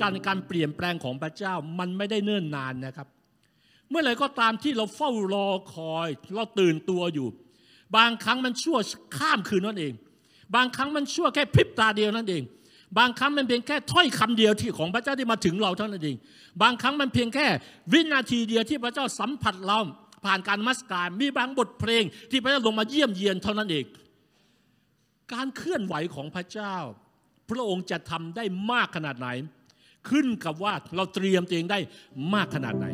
[0.00, 3.08] การการเปลี่ยนแปลงของพระเจ้ามันไม่ได้เนิ่นนานนะครับ
[3.90, 7.28] เมื่อไหร่ก็ตามที่เราเฝ้ารอคอย เราตื่นตัวอยู่
[7.96, 8.78] บางครั้งมันชั่ว
[9.18, 9.92] ข้ามคืนนั่นเอง
[10.54, 12.42] บางครั้งมันชั่วแค่พริบตาเดียวนั่นเอง
[12.98, 16.16] บางครั้งมันเพียงแค่ถ้อยคำเดียวที่ของพระเจ้าที่มาถึงเราเท่านั้นเอง
[16.62, 17.46] บางครั้งมันเพียงแค่
[17.92, 19.78] วินาทีเดียวที่พระเจ้าสัมผัสเรา
[20.24, 23.84] ผ่านการมัสการมีบางบทเพลงที่พระเจ้าลงมาเยี่ยมเยียนเท่านั้นเอง
[25.32, 26.76] การเคลื่อนไหวของพระเจ้า
[27.50, 29.28] พระองค์จะทำได้มากขนาดไหน
[30.10, 31.78] ขึ้นกับว่าเราเตรียมตัวเองได้
[32.34, 32.86] มากขนาดไหน